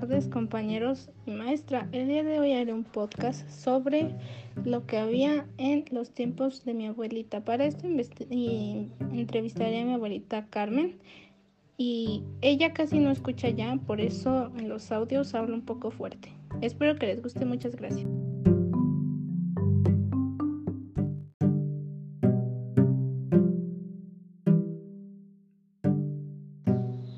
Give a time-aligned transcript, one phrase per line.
[0.00, 1.88] tardes compañeros y maestra.
[1.90, 4.10] El día de hoy haré un podcast sobre
[4.62, 7.42] lo que había en los tiempos de mi abuelita.
[7.46, 10.98] Para esto entrevistaré a mi abuelita Carmen
[11.78, 16.30] y ella casi no escucha ya, por eso en los audios hablo un poco fuerte.
[16.60, 18.06] Espero que les guste, muchas gracias.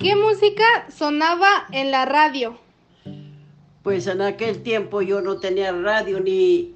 [0.00, 2.63] ¿Qué música sonaba en la radio?
[3.84, 6.74] Pues en aquel tiempo yo no tenía radio ni,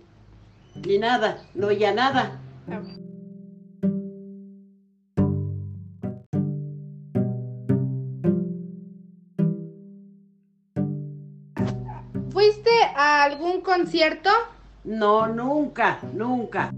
[0.75, 2.39] ni nada, no oía nada.
[12.31, 14.29] ¿Fuiste a algún concierto?
[14.85, 16.71] No, nunca, nunca.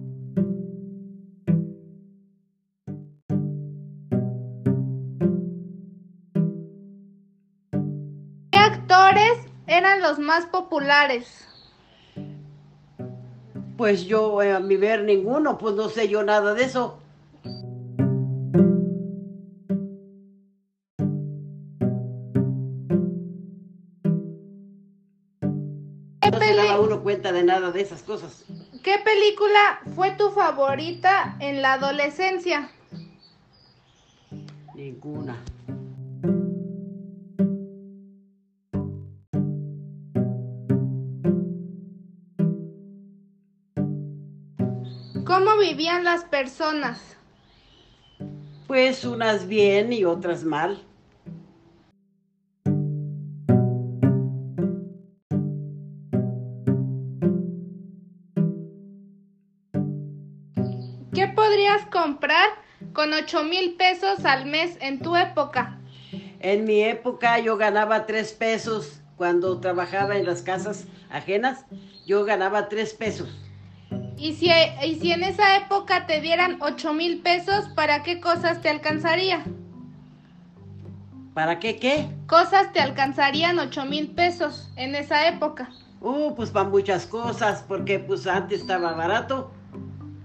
[9.71, 11.47] Eran los más populares?
[13.77, 16.99] Pues yo, eh, a mi ver, ninguno, pues no sé yo nada de eso.
[26.31, 28.45] No se daba uno cuenta de nada de esas cosas.
[28.83, 32.71] ¿Qué película fue tu favorita en la adolescencia?
[34.75, 35.43] Ninguna.
[45.27, 47.17] ¿Cómo vivían las personas?
[48.67, 50.83] Pues unas bien y otras mal.
[61.13, 62.49] ¿Qué podrías comprar
[62.93, 65.79] con 8 mil pesos al mes en tu época?
[66.41, 71.67] En mi época yo ganaba 3 pesos cuando trabajaba en las casas ajenas.
[72.07, 73.40] Yo ganaba 3 pesos.
[74.21, 74.51] Y si,
[74.85, 79.43] y si en esa época te dieran 8 mil pesos, ¿para qué cosas te alcanzaría?
[81.33, 82.07] ¿Para qué qué?
[82.27, 85.71] Cosas te alcanzarían 8 mil pesos en esa época.
[86.03, 89.53] Uh, pues para muchas cosas, porque pues antes estaba barato.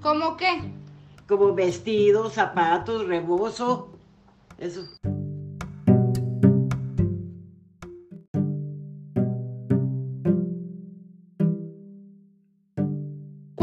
[0.01, 0.73] ¿Cómo qué?
[1.25, 3.97] Como vestidos, zapatos, rebozo,
[4.57, 4.81] eso.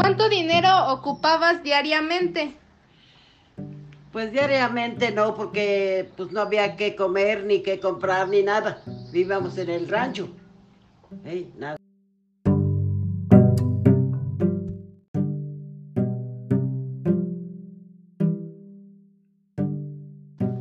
[0.02, 2.56] ¿Cuánto dinero ocupabas diariamente?
[4.10, 8.82] Pues diariamente no, porque pues no había que comer, ni que comprar, ni nada.
[9.12, 10.28] Vivíamos en el rancho.
[11.56, 11.76] nada.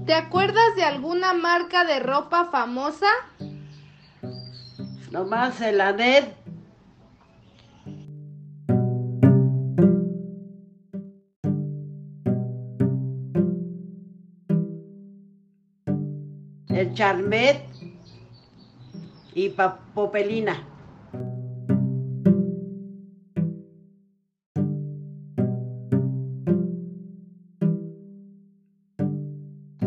[0.06, 3.08] ¿Te acuerdas de alguna marca de ropa famosa?
[5.10, 6.26] Nomás el ANED
[16.82, 17.64] el charmet
[19.34, 19.50] y
[19.94, 20.68] popelina.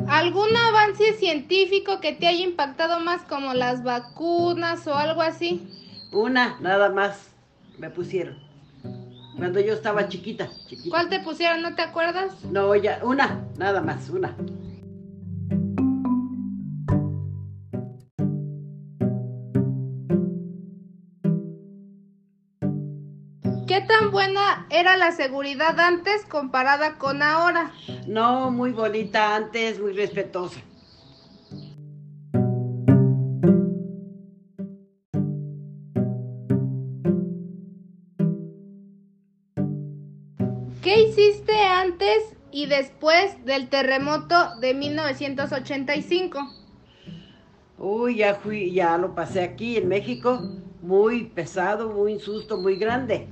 [0.07, 5.61] ¿Algún avance científico que te haya impactado más como las vacunas o algo así?
[6.13, 7.29] Una, nada más
[7.79, 8.39] me pusieron.
[9.37, 10.91] Cuando yo estaba chiquita, chiquita.
[10.91, 11.61] ¿Cuál te pusieron?
[11.61, 12.45] ¿No te acuerdas?
[12.45, 14.37] No, ya, una, nada más, una.
[23.67, 27.73] ¿Qué tan buena era la seguridad antes comparada con ahora?
[28.07, 30.61] No, muy bonita antes, muy respetuosa.
[40.83, 46.39] ¿Qué hiciste antes y después del terremoto de 1985?
[47.79, 50.43] Uy, ya fui, ya lo pasé aquí en México,
[50.83, 53.27] muy pesado, muy susto, muy grande.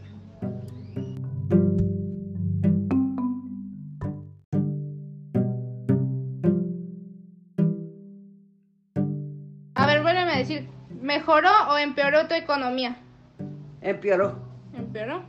[10.42, 10.68] Decir,
[11.00, 12.96] ¿mejoró o empeoró tu economía?
[13.80, 14.38] Empeoró.
[14.76, 15.22] ¿Empeoró?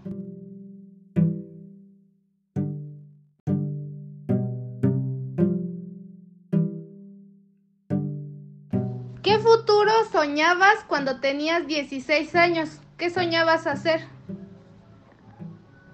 [9.22, 12.80] ¿Qué futuro soñabas cuando tenías 16 años?
[12.98, 14.02] ¿Qué soñabas hacer?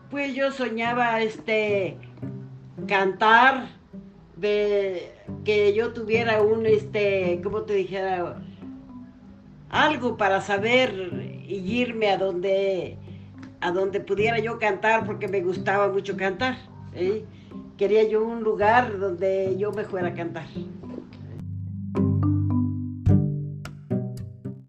[0.09, 1.97] Pues yo soñaba este
[2.87, 3.67] cantar
[4.35, 5.13] de
[5.43, 8.41] que yo tuviera un este, ¿cómo te dijera?
[9.69, 12.97] Algo para saber y irme a donde,
[13.61, 16.57] a donde pudiera yo cantar, porque me gustaba mucho cantar.
[16.93, 17.23] ¿eh?
[17.77, 20.45] Quería yo un lugar donde yo me fuera a cantar.